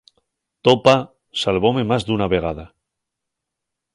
To 0.65 0.73
pá 0.85 0.95
salvóme 1.41 1.83
más 1.91 2.07
d'una 2.07 2.29
vegada. 2.35 2.65